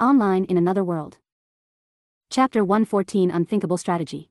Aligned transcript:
Online 0.00 0.44
in 0.44 0.56
Another 0.56 0.84
World. 0.84 1.16
Chapter 2.30 2.64
114 2.64 3.32
Unthinkable 3.32 3.76
Strategy. 3.76 4.30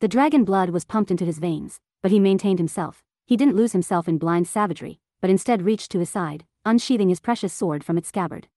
The 0.00 0.08
dragon 0.08 0.42
blood 0.42 0.70
was 0.70 0.84
pumped 0.84 1.12
into 1.12 1.24
his 1.24 1.38
veins, 1.38 1.78
but 2.02 2.10
he 2.10 2.18
maintained 2.18 2.58
himself. 2.58 3.04
He 3.24 3.36
didn't 3.36 3.54
lose 3.54 3.70
himself 3.70 4.08
in 4.08 4.18
blind 4.18 4.48
savagery, 4.48 4.98
but 5.20 5.30
instead 5.30 5.62
reached 5.62 5.92
to 5.92 6.00
his 6.00 6.10
side, 6.10 6.44
unsheathing 6.64 7.08
his 7.08 7.20
precious 7.20 7.52
sword 7.52 7.84
from 7.84 7.96
its 7.96 8.08
scabbard. 8.08 8.48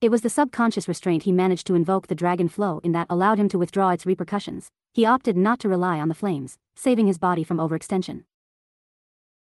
It 0.00 0.10
was 0.10 0.22
the 0.22 0.28
subconscious 0.28 0.88
restraint 0.88 1.22
he 1.22 1.30
managed 1.30 1.68
to 1.68 1.76
invoke 1.76 2.08
the 2.08 2.16
dragon 2.16 2.48
flow 2.48 2.80
in 2.82 2.90
that 2.90 3.06
allowed 3.08 3.38
him 3.38 3.48
to 3.50 3.60
withdraw 3.60 3.90
its 3.90 4.06
repercussions. 4.06 4.72
He 4.92 5.06
opted 5.06 5.36
not 5.36 5.60
to 5.60 5.68
rely 5.68 6.00
on 6.00 6.08
the 6.08 6.16
flames, 6.16 6.58
saving 6.74 7.06
his 7.06 7.16
body 7.16 7.44
from 7.44 7.58
overextension. 7.58 8.24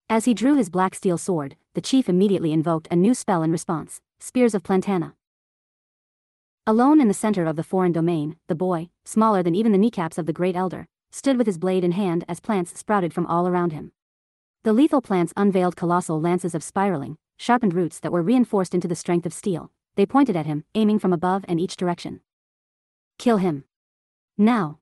As 0.10 0.26
he 0.26 0.34
drew 0.34 0.56
his 0.56 0.70
black 0.70 0.96
steel 0.96 1.18
sword, 1.18 1.56
the 1.76 1.82
chief 1.82 2.10
immediately 2.10 2.52
invoked 2.52 2.90
a 2.92 2.98
new 2.98 3.14
spell 3.14 3.42
in 3.42 3.54
response 3.54 4.02
Spears 4.20 4.54
of 4.54 4.64
Plantana. 4.64 5.14
Alone 6.70 7.00
in 7.00 7.08
the 7.08 7.14
center 7.14 7.46
of 7.46 7.56
the 7.56 7.64
foreign 7.64 7.94
domain, 7.94 8.36
the 8.48 8.54
boy, 8.54 8.90
smaller 9.06 9.42
than 9.42 9.56
even 9.56 9.72
the 9.72 9.78
kneecaps 9.78 10.18
of 10.18 10.26
the 10.26 10.34
great 10.34 10.54
elder, 10.54 10.86
stood 11.12 11.38
with 11.38 11.48
his 11.48 11.58
blade 11.58 11.86
in 11.86 11.94
hand 11.94 12.26
as 12.28 12.42
plants 12.42 12.78
sprouted 12.78 13.14
from 13.14 13.26
all 13.26 13.48
around 13.48 13.72
him. 13.72 13.94
The 14.66 14.74
lethal 14.74 15.02
plants 15.02 15.32
unveiled 15.38 15.78
colossal 15.78 16.20
lances 16.20 16.54
of 16.54 16.62
spiraling, 16.62 17.16
sharpened 17.38 17.74
roots 17.74 18.02
that 18.02 18.12
were 18.12 18.22
reinforced 18.22 18.74
into 18.74 18.90
the 18.90 18.98
strength 18.98 19.26
of 19.26 19.34
steel. 19.34 19.72
They 19.96 20.06
pointed 20.06 20.36
at 20.36 20.46
him, 20.46 20.66
aiming 20.76 21.00
from 21.00 21.14
above 21.14 21.46
and 21.48 21.58
each 21.58 21.78
direction. 21.78 22.20
Kill 23.18 23.38
him. 23.38 23.64
Now. 24.38 24.80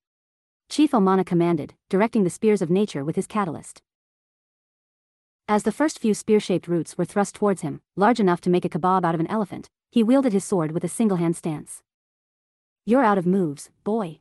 Chief 0.69 0.89
Omana 0.89 1.23
commanded, 1.23 1.75
directing 1.87 2.23
the 2.23 2.31
spears 2.31 2.63
of 2.63 2.71
nature 2.71 3.05
with 3.05 3.15
his 3.15 3.27
catalyst. 3.27 3.83
As 5.47 5.61
the 5.61 5.71
first 5.71 5.99
few 5.99 6.15
spear-shaped 6.15 6.67
roots 6.67 6.97
were 6.97 7.05
thrust 7.05 7.35
towards 7.35 7.61
him, 7.61 7.81
large 7.95 8.19
enough 8.19 8.41
to 8.41 8.49
make 8.49 8.65
a 8.65 8.69
kebab 8.69 9.05
out 9.05 9.13
of 9.13 9.19
an 9.19 9.27
elephant, 9.27 9.69
he 9.95 10.03
wielded 10.03 10.33
his 10.33 10.43
sword 10.43 10.73
with 10.73 10.83
a 10.83 10.89
single-hand 10.89 11.37
stance. 11.37 11.81
You're 12.85 13.05
out 13.05 13.17
of 13.17 13.25
moves, 13.25 13.69
boy. 13.85 14.19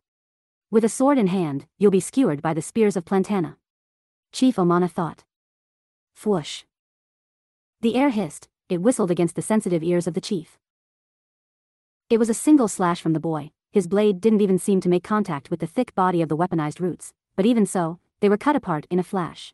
With 0.70 0.84
a 0.84 0.88
sword 0.88 1.18
in 1.18 1.26
hand, 1.26 1.66
you'll 1.78 1.90
be 1.90 1.98
skewered 1.98 2.40
by 2.40 2.54
the 2.54 2.62
spears 2.62 2.96
of 2.96 3.04
Plantana. 3.04 3.56
Chief 4.30 4.54
Omana 4.54 4.88
thought. 4.88 5.24
Fwoosh. 6.16 6.62
The 7.80 7.96
air 7.96 8.10
hissed, 8.10 8.46
it 8.68 8.82
whistled 8.82 9.10
against 9.10 9.34
the 9.34 9.42
sensitive 9.42 9.82
ears 9.82 10.06
of 10.06 10.14
the 10.14 10.20
chief. 10.20 10.60
It 12.08 12.18
was 12.18 12.30
a 12.30 12.34
single 12.34 12.68
slash 12.68 13.00
from 13.00 13.12
the 13.12 13.18
boy, 13.18 13.50
his 13.72 13.88
blade 13.88 14.20
didn't 14.20 14.42
even 14.42 14.60
seem 14.60 14.80
to 14.80 14.88
make 14.88 15.02
contact 15.02 15.50
with 15.50 15.58
the 15.58 15.66
thick 15.66 15.92
body 15.96 16.22
of 16.22 16.28
the 16.28 16.36
weaponized 16.36 16.78
roots, 16.78 17.12
but 17.34 17.46
even 17.46 17.66
so, 17.66 17.98
they 18.20 18.28
were 18.28 18.36
cut 18.36 18.54
apart 18.54 18.86
in 18.90 19.00
a 19.00 19.02
flash. 19.02 19.52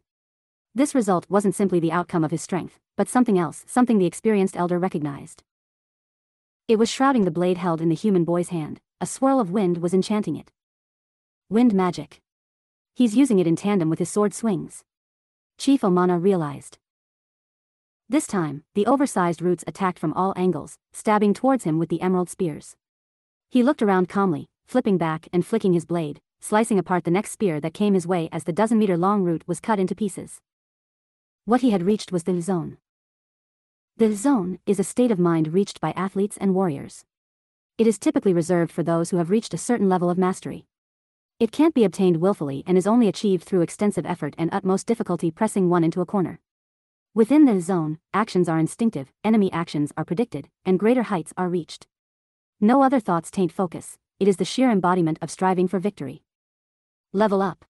This 0.74 0.94
result 0.94 1.24
wasn't 1.30 1.54
simply 1.54 1.80
the 1.80 1.92
outcome 1.92 2.24
of 2.24 2.30
his 2.30 2.42
strength, 2.42 2.78
but 2.94 3.08
something 3.08 3.38
else, 3.38 3.64
something 3.66 3.96
the 3.96 4.04
experienced 4.04 4.54
elder 4.54 4.78
recognized. 4.78 5.44
It 6.70 6.78
was 6.78 6.88
shrouding 6.88 7.24
the 7.24 7.32
blade 7.32 7.58
held 7.58 7.80
in 7.80 7.88
the 7.88 7.96
human 7.96 8.22
boy's 8.22 8.50
hand, 8.50 8.80
a 9.00 9.04
swirl 9.04 9.40
of 9.40 9.50
wind 9.50 9.78
was 9.78 9.92
enchanting 9.92 10.36
it. 10.36 10.52
Wind 11.48 11.74
magic. 11.74 12.20
He's 12.94 13.16
using 13.16 13.40
it 13.40 13.46
in 13.48 13.56
tandem 13.56 13.90
with 13.90 13.98
his 13.98 14.08
sword 14.08 14.32
swings. 14.32 14.84
Chief 15.58 15.80
Omana 15.80 16.22
realized. 16.22 16.78
This 18.08 18.28
time, 18.28 18.62
the 18.76 18.86
oversized 18.86 19.42
roots 19.42 19.64
attacked 19.66 19.98
from 19.98 20.12
all 20.12 20.32
angles, 20.36 20.78
stabbing 20.92 21.34
towards 21.34 21.64
him 21.64 21.80
with 21.80 21.88
the 21.88 22.00
emerald 22.00 22.30
spears. 22.30 22.76
He 23.48 23.64
looked 23.64 23.82
around 23.82 24.08
calmly, 24.08 24.46
flipping 24.64 24.96
back 24.96 25.26
and 25.32 25.44
flicking 25.44 25.72
his 25.72 25.84
blade, 25.84 26.20
slicing 26.40 26.78
apart 26.78 27.02
the 27.02 27.10
next 27.10 27.32
spear 27.32 27.58
that 27.58 27.74
came 27.74 27.94
his 27.94 28.06
way 28.06 28.28
as 28.30 28.44
the 28.44 28.52
dozen-meter-long 28.52 29.24
root 29.24 29.42
was 29.48 29.58
cut 29.58 29.80
into 29.80 29.96
pieces. 29.96 30.38
What 31.46 31.62
he 31.62 31.70
had 31.70 31.82
reached 31.82 32.12
was 32.12 32.22
the 32.22 32.40
zone. 32.40 32.78
The 34.00 34.16
zone 34.16 34.58
is 34.64 34.80
a 34.80 34.82
state 34.82 35.10
of 35.10 35.18
mind 35.18 35.52
reached 35.52 35.78
by 35.78 35.90
athletes 35.90 36.38
and 36.38 36.54
warriors. 36.54 37.04
It 37.76 37.86
is 37.86 37.98
typically 37.98 38.32
reserved 38.32 38.72
for 38.72 38.82
those 38.82 39.10
who 39.10 39.18
have 39.18 39.28
reached 39.28 39.52
a 39.52 39.58
certain 39.58 39.90
level 39.90 40.08
of 40.08 40.16
mastery. 40.16 40.64
It 41.38 41.52
can't 41.52 41.74
be 41.74 41.84
obtained 41.84 42.16
willfully 42.16 42.64
and 42.66 42.78
is 42.78 42.86
only 42.86 43.08
achieved 43.08 43.44
through 43.44 43.60
extensive 43.60 44.06
effort 44.06 44.34
and 44.38 44.48
utmost 44.54 44.86
difficulty 44.86 45.30
pressing 45.30 45.68
one 45.68 45.84
into 45.84 46.00
a 46.00 46.06
corner. 46.06 46.40
Within 47.14 47.44
the 47.44 47.60
zone, 47.60 47.98
actions 48.14 48.48
are 48.48 48.58
instinctive, 48.58 49.12
enemy 49.22 49.52
actions 49.52 49.92
are 49.98 50.04
predicted, 50.06 50.48
and 50.64 50.78
greater 50.78 51.02
heights 51.02 51.34
are 51.36 51.50
reached. 51.50 51.86
No 52.58 52.82
other 52.82 53.00
thoughts 53.00 53.30
taint 53.30 53.52
focus, 53.52 53.98
it 54.18 54.26
is 54.26 54.38
the 54.38 54.46
sheer 54.46 54.70
embodiment 54.70 55.18
of 55.20 55.30
striving 55.30 55.68
for 55.68 55.78
victory. 55.78 56.22
Level 57.12 57.42
up. 57.42 57.66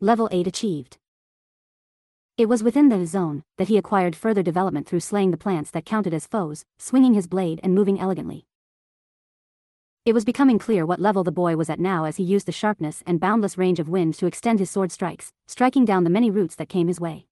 Level 0.00 0.30
8 0.32 0.46
achieved. 0.46 0.96
It 2.38 2.50
was 2.50 2.62
within 2.62 2.90
the 2.90 3.06
zone 3.06 3.44
that 3.56 3.68
he 3.68 3.78
acquired 3.78 4.14
further 4.14 4.42
development 4.42 4.86
through 4.86 5.00
slaying 5.00 5.30
the 5.30 5.38
plants 5.38 5.70
that 5.70 5.86
counted 5.86 6.12
as 6.12 6.26
foes, 6.26 6.66
swinging 6.78 7.14
his 7.14 7.26
blade 7.26 7.60
and 7.62 7.74
moving 7.74 7.98
elegantly. 7.98 8.44
It 10.04 10.12
was 10.12 10.26
becoming 10.26 10.58
clear 10.58 10.84
what 10.84 11.00
level 11.00 11.24
the 11.24 11.32
boy 11.32 11.56
was 11.56 11.70
at 11.70 11.80
now 11.80 12.04
as 12.04 12.18
he 12.18 12.22
used 12.22 12.46
the 12.46 12.52
sharpness 12.52 13.02
and 13.06 13.20
boundless 13.20 13.56
range 13.56 13.80
of 13.80 13.88
wind 13.88 14.16
to 14.16 14.26
extend 14.26 14.58
his 14.58 14.68
sword 14.68 14.92
strikes, 14.92 15.32
striking 15.46 15.86
down 15.86 16.04
the 16.04 16.10
many 16.10 16.30
roots 16.30 16.54
that 16.56 16.68
came 16.68 16.88
his 16.88 17.00
way. 17.00 17.26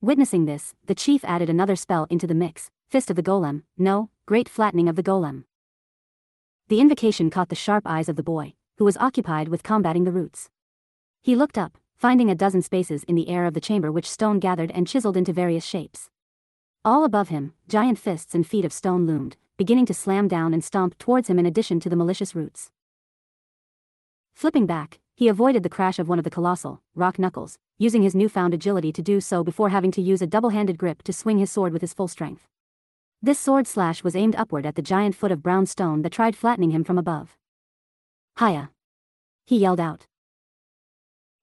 Witnessing 0.00 0.44
this, 0.44 0.72
the 0.86 0.94
chief 0.94 1.24
added 1.24 1.50
another 1.50 1.74
spell 1.74 2.06
into 2.08 2.28
the 2.28 2.32
mix, 2.32 2.70
Fist 2.88 3.10
of 3.10 3.16
the 3.16 3.24
Golem, 3.24 3.64
no, 3.76 4.08
Great 4.24 4.48
Flattening 4.48 4.88
of 4.88 4.94
the 4.94 5.02
Golem. 5.02 5.46
The 6.68 6.80
invocation 6.80 7.28
caught 7.28 7.48
the 7.48 7.56
sharp 7.56 7.82
eyes 7.86 8.08
of 8.08 8.14
the 8.14 8.22
boy, 8.22 8.54
who 8.76 8.84
was 8.84 8.96
occupied 8.98 9.48
with 9.48 9.64
combating 9.64 10.04
the 10.04 10.12
roots. 10.12 10.48
He 11.22 11.34
looked 11.34 11.58
up, 11.58 11.76
finding 11.98 12.30
a 12.30 12.34
dozen 12.34 12.62
spaces 12.62 13.02
in 13.04 13.16
the 13.16 13.28
air 13.28 13.44
of 13.44 13.54
the 13.54 13.60
chamber 13.60 13.90
which 13.90 14.08
stone 14.08 14.38
gathered 14.38 14.70
and 14.70 14.86
chiseled 14.86 15.16
into 15.16 15.32
various 15.32 15.64
shapes. 15.64 16.08
All 16.84 17.02
above 17.02 17.28
him, 17.28 17.54
giant 17.68 17.98
fists 17.98 18.36
and 18.36 18.46
feet 18.46 18.64
of 18.64 18.72
stone 18.72 19.04
loomed, 19.04 19.36
beginning 19.56 19.86
to 19.86 19.94
slam 19.94 20.28
down 20.28 20.54
and 20.54 20.62
stomp 20.62 20.96
towards 20.98 21.28
him 21.28 21.40
in 21.40 21.46
addition 21.46 21.80
to 21.80 21.88
the 21.88 21.96
malicious 21.96 22.36
roots. 22.36 22.70
Flipping 24.32 24.64
back, 24.64 25.00
he 25.16 25.26
avoided 25.26 25.64
the 25.64 25.68
crash 25.68 25.98
of 25.98 26.08
one 26.08 26.18
of 26.18 26.24
the 26.24 26.30
colossal, 26.30 26.80
rock 26.94 27.18
knuckles, 27.18 27.58
using 27.78 28.02
his 28.02 28.14
newfound 28.14 28.54
agility 28.54 28.92
to 28.92 29.02
do 29.02 29.20
so 29.20 29.42
before 29.42 29.70
having 29.70 29.90
to 29.90 30.00
use 30.00 30.22
a 30.22 30.26
double-handed 30.28 30.78
grip 30.78 31.02
to 31.02 31.12
swing 31.12 31.38
his 31.38 31.50
sword 31.50 31.72
with 31.72 31.82
his 31.82 31.92
full 31.92 32.06
strength. 32.06 32.46
This 33.20 33.40
sword 33.40 33.66
slash 33.66 34.04
was 34.04 34.14
aimed 34.14 34.36
upward 34.36 34.64
at 34.64 34.76
the 34.76 34.82
giant 34.82 35.16
foot 35.16 35.32
of 35.32 35.42
brown 35.42 35.66
stone 35.66 36.02
that 36.02 36.12
tried 36.12 36.36
flattening 36.36 36.70
him 36.70 36.84
from 36.84 36.98
above. 36.98 37.36
Hiya! 38.38 38.70
He 39.44 39.58
yelled 39.58 39.80
out. 39.80 40.06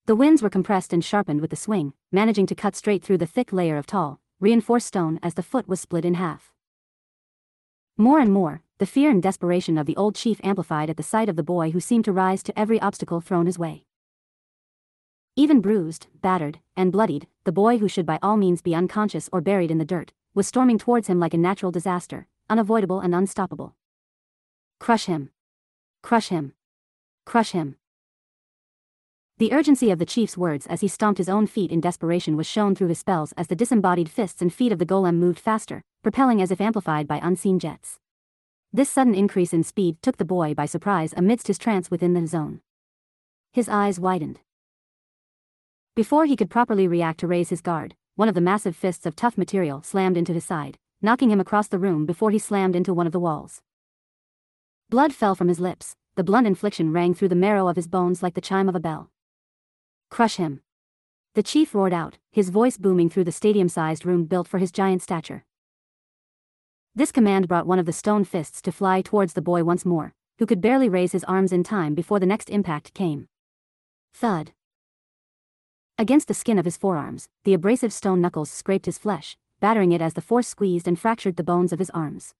The 0.08 0.16
winds 0.16 0.44
were 0.44 0.52
compressed 0.52 0.94
and 0.94 1.04
sharpened 1.04 1.42
with 1.42 1.50
the 1.50 1.56
swing, 1.56 1.94
managing 2.12 2.46
to 2.48 2.56
cut 2.56 2.76
straight 2.76 3.04
through 3.04 3.18
the 3.18 3.26
thick 3.26 3.52
layer 3.52 3.76
of 3.76 3.88
tall, 3.88 4.20
reinforced 4.40 4.86
stone 4.86 5.20
as 5.24 5.34
the 5.34 5.42
foot 5.42 5.68
was 5.68 5.80
split 5.80 6.06
in 6.06 6.14
half. 6.14 6.54
More 7.98 8.20
and 8.20 8.32
more, 8.32 8.62
the 8.78 8.86
fear 8.86 9.10
and 9.10 9.24
desperation 9.24 9.80
of 9.80 9.88
the 9.88 9.96
old 9.96 10.14
chief 10.14 10.40
amplified 10.44 10.92
at 10.92 10.98
the 10.98 11.02
sight 11.02 11.28
of 11.28 11.38
the 11.38 11.44
boy 11.44 11.72
who 11.72 11.80
seemed 11.80 12.06
to 12.06 12.12
rise 12.12 12.44
to 12.44 12.60
every 12.60 12.80
obstacle 12.82 13.20
thrown 13.20 13.48
his 13.48 13.58
way. 13.58 13.86
Even 15.36 15.60
bruised, 15.60 16.06
battered, 16.22 16.60
and 16.78 16.92
bloodied, 16.92 17.26
the 17.44 17.52
boy 17.52 17.80
who 17.80 17.88
should 17.88 18.06
by 18.06 18.20
all 18.22 18.38
means 18.38 18.62
be 18.62 18.76
unconscious 18.76 19.28
or 19.34 19.42
buried 19.42 19.72
in 19.72 19.80
the 19.80 19.86
dirt, 19.86 20.14
was 20.36 20.46
storming 20.46 20.78
towards 20.78 21.08
him 21.08 21.20
like 21.20 21.34
a 21.34 21.38
natural 21.38 21.72
disaster, 21.72 22.28
unavoidable 22.48 23.00
and 23.00 23.16
unstoppable. 23.16 23.76
Crush 24.80 25.06
him. 25.06 25.32
Crush 26.04 26.28
him. 26.28 26.54
Crush 27.26 27.52
him. 27.52 27.78
The 29.38 29.52
urgency 29.52 29.92
of 29.92 30.00
the 30.00 30.06
chief's 30.06 30.38
words 30.38 30.66
as 30.66 30.80
he 30.80 30.88
stomped 30.88 31.18
his 31.18 31.28
own 31.28 31.46
feet 31.46 31.70
in 31.70 31.82
desperation 31.82 32.38
was 32.38 32.48
shown 32.48 32.74
through 32.74 32.88
his 32.88 33.00
spells 33.00 33.34
as 33.34 33.48
the 33.48 33.56
disembodied 33.56 34.10
fists 34.10 34.42
and 34.42 34.54
feet 34.54 34.72
of 34.72 34.80
the 34.80 34.86
golem 34.86 35.16
moved 35.16 35.40
faster, 35.40 35.82
propelling 36.04 36.42
as 36.42 36.52
if 36.52 36.62
amplified 36.62 37.06
by 37.06 37.20
unseen 37.22 37.60
jets. 37.60 38.00
This 38.72 38.90
sudden 38.90 39.14
increase 39.14 39.52
in 39.52 39.64
speed 39.64 40.02
took 40.02 40.16
the 40.16 40.24
boy 40.24 40.54
by 40.54 40.66
surprise 40.66 41.14
amidst 41.18 41.48
his 41.48 41.58
trance 41.58 41.92
within 41.92 42.14
the 42.14 42.26
zone. 42.26 42.62
His 43.52 43.68
eyes 43.68 44.00
widened. 44.00 44.40
Before 45.96 46.24
he 46.26 46.38
could 46.38 46.50
properly 46.50 46.88
react 46.88 47.20
to 47.20 47.28
raise 47.28 47.50
his 47.50 47.60
guard, 47.60 47.94
one 48.16 48.30
of 48.30 48.36
the 48.36 48.42
massive 48.42 48.76
fists 48.76 49.06
of 49.06 49.18
tough 49.18 49.38
material 49.38 49.82
slammed 49.82 50.16
into 50.16 50.32
his 50.32 50.46
side, 50.46 50.78
knocking 51.02 51.30
him 51.30 51.42
across 51.42 51.68
the 51.68 51.80
room 51.80 52.06
before 52.06 52.32
he 52.32 52.40
slammed 52.40 52.76
into 52.76 52.94
one 52.94 53.06
of 53.06 53.12
the 53.12 53.20
walls. 53.20 53.62
Blood 54.90 55.14
fell 55.14 55.36
from 55.36 55.50
his 55.50 55.60
lips, 55.60 55.98
the 56.16 56.24
blunt 56.24 56.48
infliction 56.48 56.94
rang 56.94 57.14
through 57.14 57.28
the 57.28 57.36
marrow 57.36 57.68
of 57.68 57.76
his 57.76 57.90
bones 57.90 58.24
like 58.24 58.36
the 58.36 58.40
chime 58.40 58.70
of 58.70 58.76
a 58.76 58.80
bell. 58.80 59.10
Crush 60.10 60.36
him. 60.36 60.62
The 61.34 61.44
chief 61.44 61.76
roared 61.76 61.94
out, 61.94 62.18
his 62.32 62.50
voice 62.50 62.78
booming 62.78 63.10
through 63.10 63.26
the 63.26 63.32
stadium-sized 63.32 64.06
room 64.06 64.26
built 64.26 64.48
for 64.48 64.58
his 64.58 64.72
giant 64.72 65.02
stature. 65.02 65.44
This 66.96 67.12
command 67.12 67.48
brought 67.50 67.68
one 67.68 67.80
of 67.80 67.86
the 67.86 67.92
stone 67.92 68.24
fists 68.24 68.62
to 68.62 68.72
fly 68.72 69.02
towards 69.02 69.34
the 69.34 69.42
boy 69.42 69.64
once 69.64 69.86
more, 69.86 70.14
who 70.40 70.46
could 70.46 70.62
barely 70.62 70.88
raise 70.88 71.12
his 71.12 71.26
arms 71.26 71.52
in 71.52 71.64
time 71.64 71.94
before 71.94 72.20
the 72.20 72.26
next 72.26 72.50
impact 72.50 72.94
came. 72.94 73.28
Thud. 74.14 74.54
Against 75.98 76.28
the 76.28 76.34
skin 76.34 76.58
of 76.58 76.66
his 76.66 76.78
forearms, 76.78 77.28
the 77.44 77.54
abrasive 77.54 77.92
stone 77.92 78.22
knuckles 78.22 78.50
scraped 78.50 78.86
his 78.86 78.98
flesh, 78.98 79.38
battering 79.60 79.92
it 79.92 80.02
as 80.02 80.14
the 80.14 80.22
force 80.22 80.48
squeezed 80.48 80.88
and 80.88 80.98
fractured 81.00 81.36
the 81.36 81.44
bones 81.44 81.74
of 81.74 81.80
his 81.80 81.90
arms. 81.90 82.34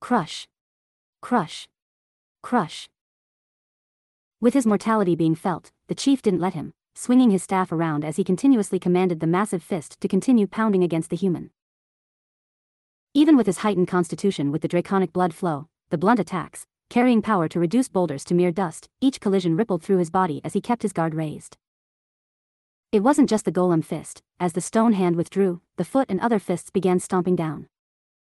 Crush. 0.00 0.48
Crush. 1.20 1.68
Crush. 2.42 2.88
With 4.40 4.54
his 4.54 4.66
mortality 4.66 5.14
being 5.14 5.34
felt, 5.34 5.70
the 5.90 5.94
chief 5.96 6.22
didn't 6.22 6.38
let 6.38 6.54
him, 6.54 6.72
swinging 6.94 7.32
his 7.32 7.42
staff 7.42 7.72
around 7.72 8.04
as 8.04 8.14
he 8.14 8.22
continuously 8.22 8.78
commanded 8.78 9.18
the 9.18 9.26
massive 9.26 9.60
fist 9.60 10.00
to 10.00 10.06
continue 10.06 10.46
pounding 10.46 10.84
against 10.84 11.10
the 11.10 11.16
human. 11.16 11.50
Even 13.12 13.36
with 13.36 13.48
his 13.48 13.58
heightened 13.58 13.88
constitution 13.88 14.52
with 14.52 14.62
the 14.62 14.68
draconic 14.68 15.12
blood 15.12 15.34
flow, 15.34 15.66
the 15.88 15.98
blunt 15.98 16.20
attacks, 16.20 16.64
carrying 16.90 17.20
power 17.20 17.48
to 17.48 17.58
reduce 17.58 17.88
boulders 17.88 18.22
to 18.22 18.34
mere 18.34 18.52
dust, 18.52 18.88
each 19.00 19.18
collision 19.18 19.56
rippled 19.56 19.82
through 19.82 19.98
his 19.98 20.10
body 20.10 20.40
as 20.44 20.52
he 20.52 20.60
kept 20.60 20.82
his 20.82 20.92
guard 20.92 21.12
raised. 21.12 21.56
It 22.92 23.02
wasn't 23.02 23.28
just 23.28 23.44
the 23.44 23.50
golem 23.50 23.84
fist, 23.84 24.22
as 24.38 24.52
the 24.52 24.60
stone 24.60 24.92
hand 24.92 25.16
withdrew, 25.16 25.60
the 25.76 25.84
foot 25.84 26.06
and 26.08 26.20
other 26.20 26.38
fists 26.38 26.70
began 26.70 27.00
stomping 27.00 27.34
down. 27.34 27.66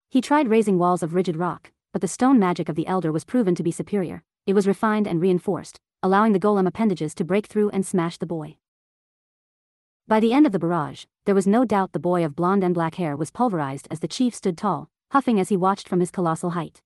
He 0.09 0.23
tried 0.23 0.49
raising 0.49 0.79
walls 0.79 1.03
of 1.03 1.13
rigid 1.13 1.37
rock, 1.37 1.73
but 1.93 2.01
the 2.01 2.09
stone 2.09 2.39
magic 2.39 2.71
of 2.71 2.75
the 2.75 2.87
elder 2.87 3.13
was 3.13 3.25
proven 3.25 3.55
to 3.55 3.63
be 3.63 3.71
superior, 3.71 4.23
it 4.47 4.55
was 4.55 4.67
refined 4.67 5.07
and 5.07 5.21
reinforced, 5.21 5.79
allowing 6.03 6.33
the 6.33 6.41
golem 6.41 6.67
appendages 6.67 7.15
to 7.15 7.25
break 7.25 7.47
through 7.47 7.71
and 7.71 7.85
smash 7.85 8.17
the 8.19 8.27
boy. 8.27 8.57
By 10.09 10.21
the 10.21 10.33
end 10.33 10.47
of 10.47 10.53
the 10.53 10.59
barrage, 10.59 11.05
there 11.25 11.35
was 11.35 11.47
no 11.47 11.65
doubt 11.65 11.93
the 11.93 11.99
boy 11.99 12.25
of 12.25 12.35
blonde 12.35 12.65
and 12.65 12.75
black 12.75 12.97
hair 12.97 13.17
was 13.17 13.31
pulverized 13.31 13.87
as 13.91 14.01
the 14.01 14.09
chief 14.09 14.35
stood 14.35 14.59
tall, 14.59 14.91
huffing 15.11 15.39
as 15.39 15.51
he 15.51 15.57
watched 15.57 15.89
from 15.89 16.01
his 16.01 16.11
colossal 16.11 16.51
height. 16.51 16.83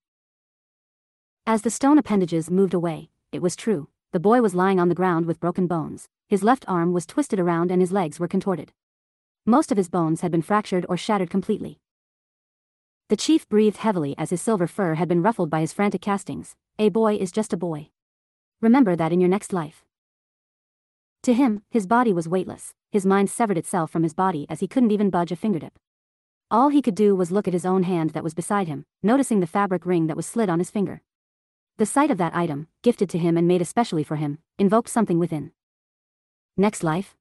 As 1.47 1.63
the 1.63 1.71
stone 1.71 1.99
appendages 1.99 2.51
moved 2.51 2.75
away, 2.75 3.11
it 3.33 3.43
was 3.43 3.57
true, 3.57 3.89
the 4.13 4.21
boy 4.21 4.43
was 4.43 4.55
lying 4.55 4.79
on 4.79 4.89
the 4.89 4.95
ground 4.95 5.27
with 5.27 5.41
broken 5.41 5.67
bones, 5.67 6.09
his 6.29 6.43
left 6.43 6.65
arm 6.69 6.93
was 6.93 7.07
twisted 7.07 7.39
around 7.39 7.71
and 7.71 7.81
his 7.81 7.93
legs 7.93 8.19
were 8.19 8.29
contorted. 8.29 8.73
Most 9.47 9.71
of 9.71 9.77
his 9.77 9.89
bones 9.89 10.23
had 10.23 10.33
been 10.33 10.43
fractured 10.43 10.87
or 10.89 10.97
shattered 10.97 11.31
completely. 11.31 11.79
The 13.09 13.17
chief 13.17 13.49
breathed 13.49 13.79
heavily 13.79 14.15
as 14.17 14.31
his 14.31 14.41
silver 14.41 14.67
fur 14.67 14.95
had 14.95 15.09
been 15.09 15.23
ruffled 15.23 15.51
by 15.51 15.61
his 15.61 15.73
frantic 15.73 16.01
castings. 16.01 16.57
A 16.79 16.89
boy 16.89 17.17
is 17.17 17.31
just 17.31 17.53
a 17.53 17.57
boy. 17.59 17.91
Remember 18.65 18.97
that 18.97 19.13
in 19.13 19.21
your 19.21 19.29
next 19.29 19.53
life. 19.53 19.85
To 21.25 21.35
him, 21.35 21.61
his 21.71 21.87
body 21.87 22.15
was 22.15 22.27
weightless, 22.27 22.73
his 22.91 23.05
mind 23.05 23.29
severed 23.29 23.59
itself 23.59 23.91
from 23.91 24.05
his 24.05 24.15
body 24.15 24.47
as 24.49 24.61
he 24.61 24.67
couldn't 24.67 24.91
even 24.91 25.11
budge 25.11 25.31
a 25.31 25.37
fingertip. 25.37 25.79
All 26.51 26.71
he 26.71 26.81
could 26.81 26.95
do 26.95 27.15
was 27.15 27.31
look 27.31 27.47
at 27.47 27.53
his 27.53 27.67
own 27.67 27.83
hand 27.83 28.15
that 28.15 28.25
was 28.25 28.33
beside 28.33 28.67
him, 28.67 28.87
noticing 29.03 29.41
the 29.41 29.47
fabric 29.47 29.85
ring 29.85 30.07
that 30.07 30.17
was 30.17 30.25
slid 30.25 30.49
on 30.49 30.61
his 30.61 30.71
finger. 30.71 31.03
The 31.77 31.85
sight 31.85 32.11
of 32.11 32.17
that 32.17 32.35
item, 32.35 32.69
gifted 32.83 33.11
to 33.11 33.19
him 33.19 33.37
and 33.37 33.47
made 33.47 33.61
especially 33.61 34.03
for 34.03 34.17
him, 34.17 34.39
invoked 34.59 34.89
something 34.89 35.19
within. 35.19 35.53
Next 36.57 36.83
life? 36.83 37.15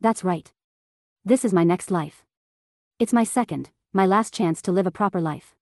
That's 0.00 0.24
right. 0.24 0.52
This 1.24 1.44
is 1.44 1.52
my 1.52 1.62
next 1.62 1.92
life. 1.92 2.24
It's 2.98 3.12
my 3.12 3.22
second, 3.22 3.70
my 3.92 4.06
last 4.06 4.34
chance 4.34 4.60
to 4.62 4.72
live 4.72 4.88
a 4.88 4.90
proper 4.90 5.20
life. 5.20 5.54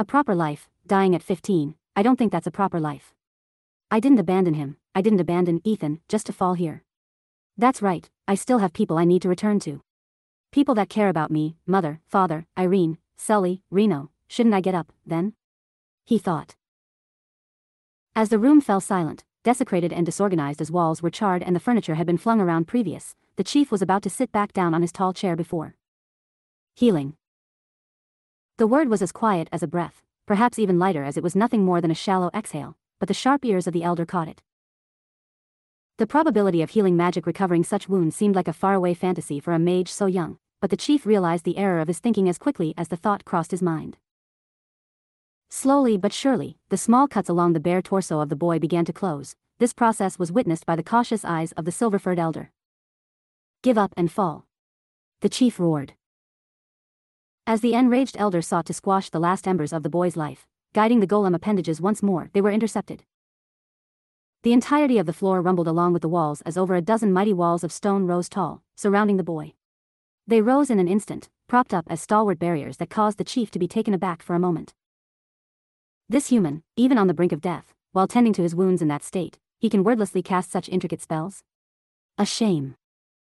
A 0.00 0.04
proper 0.04 0.34
life, 0.34 0.68
dying 0.84 1.14
at 1.14 1.22
15, 1.22 1.76
I 1.94 2.02
don't 2.02 2.16
think 2.16 2.32
that's 2.32 2.48
a 2.48 2.50
proper 2.50 2.80
life. 2.80 3.14
I 3.92 4.00
didn't 4.00 4.20
abandon 4.20 4.54
him, 4.54 4.78
I 4.94 5.02
didn't 5.02 5.20
abandon 5.20 5.60
Ethan, 5.64 6.00
just 6.08 6.24
to 6.24 6.32
fall 6.32 6.54
here. 6.54 6.82
That's 7.58 7.82
right, 7.82 8.08
I 8.26 8.34
still 8.36 8.56
have 8.60 8.72
people 8.72 8.96
I 8.96 9.04
need 9.04 9.20
to 9.20 9.28
return 9.28 9.60
to. 9.60 9.82
People 10.50 10.74
that 10.76 10.88
care 10.88 11.10
about 11.10 11.30
me, 11.30 11.58
mother, 11.66 12.00
father, 12.08 12.46
Irene, 12.58 12.96
Sully, 13.18 13.60
Reno, 13.70 14.10
shouldn't 14.28 14.54
I 14.54 14.62
get 14.62 14.74
up, 14.74 14.94
then? 15.04 15.34
He 16.06 16.16
thought. 16.16 16.56
As 18.16 18.30
the 18.30 18.38
room 18.38 18.62
fell 18.62 18.80
silent, 18.80 19.24
desecrated 19.44 19.92
and 19.92 20.06
disorganized 20.06 20.62
as 20.62 20.70
walls 20.70 21.02
were 21.02 21.10
charred 21.10 21.42
and 21.42 21.54
the 21.54 21.60
furniture 21.60 21.96
had 21.96 22.06
been 22.06 22.16
flung 22.16 22.40
around 22.40 22.68
previous, 22.68 23.14
the 23.36 23.44
chief 23.44 23.70
was 23.70 23.82
about 23.82 24.02
to 24.04 24.08
sit 24.08 24.32
back 24.32 24.54
down 24.54 24.72
on 24.72 24.80
his 24.80 24.92
tall 24.92 25.12
chair 25.12 25.36
before. 25.36 25.76
Healing. 26.74 27.16
The 28.56 28.66
word 28.66 28.88
was 28.88 29.02
as 29.02 29.12
quiet 29.12 29.50
as 29.52 29.62
a 29.62 29.68
breath, 29.68 30.02
perhaps 30.24 30.58
even 30.58 30.78
lighter 30.78 31.04
as 31.04 31.18
it 31.18 31.22
was 31.22 31.36
nothing 31.36 31.62
more 31.62 31.82
than 31.82 31.90
a 31.90 31.94
shallow 31.94 32.30
exhale, 32.32 32.78
but 33.02 33.08
the 33.08 33.14
sharp 33.14 33.44
ears 33.44 33.66
of 33.66 33.72
the 33.72 33.82
elder 33.82 34.06
caught 34.06 34.28
it. 34.28 34.40
The 35.98 36.06
probability 36.06 36.62
of 36.62 36.70
healing 36.70 36.96
magic 36.96 37.26
recovering 37.26 37.64
such 37.64 37.88
wounds 37.88 38.14
seemed 38.14 38.36
like 38.36 38.46
a 38.46 38.52
faraway 38.52 38.94
fantasy 38.94 39.40
for 39.40 39.52
a 39.52 39.58
mage 39.58 39.90
so 39.90 40.06
young, 40.06 40.38
but 40.60 40.70
the 40.70 40.76
chief 40.76 41.04
realized 41.04 41.44
the 41.44 41.58
error 41.58 41.80
of 41.80 41.88
his 41.88 41.98
thinking 41.98 42.28
as 42.28 42.38
quickly 42.38 42.74
as 42.78 42.86
the 42.86 42.96
thought 42.96 43.24
crossed 43.24 43.50
his 43.50 43.60
mind. 43.60 43.96
Slowly 45.50 45.96
but 45.96 46.12
surely, 46.12 46.58
the 46.68 46.76
small 46.76 47.08
cuts 47.08 47.28
along 47.28 47.54
the 47.54 47.58
bare 47.58 47.82
torso 47.82 48.20
of 48.20 48.28
the 48.28 48.36
boy 48.36 48.60
began 48.60 48.84
to 48.84 48.92
close. 48.92 49.34
This 49.58 49.72
process 49.72 50.16
was 50.16 50.30
witnessed 50.30 50.64
by 50.64 50.76
the 50.76 50.84
cautious 50.84 51.24
eyes 51.24 51.50
of 51.56 51.64
the 51.64 51.72
silver-furred 51.72 52.20
elder. 52.20 52.52
Give 53.64 53.78
up 53.78 53.92
and 53.96 54.12
fall. 54.12 54.46
The 55.22 55.28
chief 55.28 55.58
roared. 55.58 55.94
As 57.48 57.62
the 57.62 57.74
enraged 57.74 58.14
elder 58.16 58.42
sought 58.42 58.66
to 58.66 58.72
squash 58.72 59.10
the 59.10 59.18
last 59.18 59.48
embers 59.48 59.72
of 59.72 59.82
the 59.82 59.90
boy's 59.90 60.16
life, 60.16 60.46
guiding 60.72 61.00
the 61.00 61.06
golem 61.06 61.34
appendages 61.34 61.80
once 61.80 62.02
more, 62.02 62.30
they 62.32 62.40
were 62.40 62.50
intercepted. 62.50 63.04
The 64.42 64.52
entirety 64.52 64.98
of 64.98 65.06
the 65.06 65.12
floor 65.12 65.40
rumbled 65.40 65.68
along 65.68 65.92
with 65.92 66.02
the 66.02 66.08
walls 66.08 66.40
as 66.42 66.56
over 66.56 66.74
a 66.74 66.80
dozen 66.80 67.12
mighty 67.12 67.32
walls 67.32 67.62
of 67.62 67.70
stone 67.70 68.06
rose 68.06 68.28
tall, 68.28 68.62
surrounding 68.74 69.16
the 69.16 69.22
boy. 69.22 69.52
They 70.26 70.40
rose 70.40 70.70
in 70.70 70.78
an 70.78 70.88
instant, 70.88 71.28
propped 71.46 71.74
up 71.74 71.84
as 71.88 72.00
stalwart 72.00 72.38
barriers 72.38 72.78
that 72.78 72.90
caused 72.90 73.18
the 73.18 73.24
chief 73.24 73.50
to 73.52 73.58
be 73.58 73.68
taken 73.68 73.94
aback 73.94 74.22
for 74.22 74.34
a 74.34 74.40
moment. 74.40 74.74
This 76.08 76.28
human, 76.28 76.62
even 76.76 76.98
on 76.98 77.06
the 77.06 77.14
brink 77.14 77.32
of 77.32 77.40
death, 77.40 77.74
while 77.92 78.08
tending 78.08 78.32
to 78.32 78.42
his 78.42 78.54
wounds 78.54 78.82
in 78.82 78.88
that 78.88 79.04
state, 79.04 79.38
he 79.58 79.70
can 79.70 79.84
wordlessly 79.84 80.22
cast 80.22 80.50
such 80.50 80.68
intricate 80.68 81.02
spells? 81.02 81.42
A 82.18 82.26
shame. 82.26 82.74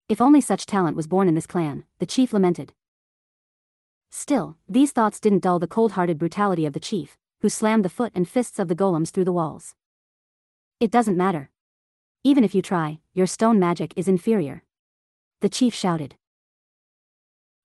If 0.08 0.20
only 0.20 0.40
such 0.40 0.66
talent 0.66 0.96
was 0.96 1.06
born 1.06 1.28
in 1.28 1.34
this 1.34 1.46
clan, 1.46 1.84
the 1.98 2.06
chief 2.06 2.32
lamented. 2.32 2.72
Still, 4.10 4.56
these 4.68 4.92
thoughts 4.92 5.20
didn't 5.20 5.42
dull 5.42 5.58
the 5.58 5.66
cold-hearted 5.66 6.18
brutality 6.18 6.64
of 6.66 6.72
the 6.72 6.80
chief, 6.80 7.18
who 7.44 7.50
slammed 7.50 7.84
the 7.84 7.90
foot 7.90 8.10
and 8.14 8.26
fists 8.26 8.58
of 8.58 8.68
the 8.68 8.74
golems 8.74 9.10
through 9.10 9.26
the 9.26 9.30
walls. 9.30 9.74
It 10.80 10.90
doesn't 10.90 11.14
matter. 11.14 11.50
Even 12.22 12.42
if 12.42 12.54
you 12.54 12.62
try, 12.62 13.00
your 13.12 13.26
stone 13.26 13.58
magic 13.58 13.92
is 13.96 14.08
inferior. 14.08 14.62
The 15.42 15.50
chief 15.50 15.74
shouted. 15.74 16.14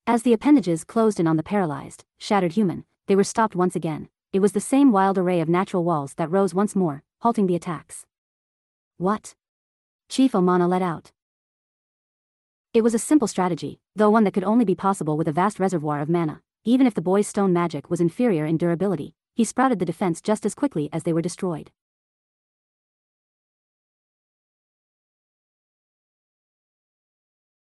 As 0.05 0.23
the 0.23 0.33
appendages 0.33 0.83
closed 0.83 1.17
in 1.17 1.27
on 1.27 1.37
the 1.37 1.43
paralyzed, 1.43 2.03
shattered 2.17 2.51
human, 2.51 2.83
they 3.07 3.15
were 3.15 3.23
stopped 3.23 3.55
once 3.55 3.73
again, 3.73 4.09
it 4.33 4.41
was 4.41 4.51
the 4.51 4.59
same 4.59 4.91
wild 4.91 5.17
array 5.17 5.39
of 5.39 5.47
natural 5.47 5.85
walls 5.85 6.13
that 6.15 6.29
rose 6.29 6.53
once 6.53 6.75
more, 6.75 7.03
halting 7.21 7.47
the 7.47 7.55
attacks. 7.55 8.05
What? 8.97 9.33
Chief 10.09 10.33
Omana 10.33 10.67
let 10.67 10.81
out. 10.81 11.13
It 12.73 12.81
was 12.81 12.93
a 12.93 12.99
simple 12.99 13.29
strategy, 13.29 13.79
though 13.95 14.09
one 14.09 14.25
that 14.25 14.33
could 14.33 14.43
only 14.43 14.65
be 14.65 14.75
possible 14.75 15.15
with 15.15 15.29
a 15.29 15.31
vast 15.41 15.57
reservoir 15.57 16.01
of 16.01 16.09
mana. 16.09 16.41
Even 16.65 16.85
if 16.85 16.95
the 16.95 17.01
boy's 17.01 17.29
stone 17.29 17.53
magic 17.53 17.89
was 17.89 18.01
inferior 18.01 18.45
in 18.45 18.57
durability, 18.57 19.15
he 19.39 19.45
sprouted 19.45 19.79
the 19.79 19.85
defense 19.85 20.19
just 20.19 20.45
as 20.45 20.53
quickly 20.53 20.89
as 20.91 21.03
they 21.03 21.13
were 21.13 21.21
destroyed. 21.21 21.71